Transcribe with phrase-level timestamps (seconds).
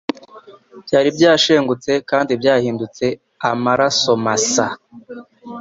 [0.85, 3.05] byari byashengutse kandi byahindutse
[3.49, 4.65] amaraso masa